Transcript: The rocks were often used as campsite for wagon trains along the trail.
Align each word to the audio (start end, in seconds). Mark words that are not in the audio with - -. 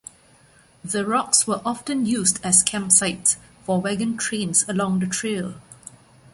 The 0.83 1.05
rocks 1.05 1.45
were 1.45 1.61
often 1.63 2.07
used 2.07 2.39
as 2.43 2.63
campsite 2.63 3.35
for 3.63 3.79
wagon 3.79 4.17
trains 4.17 4.65
along 4.67 4.97
the 4.97 5.05
trail. 5.05 5.53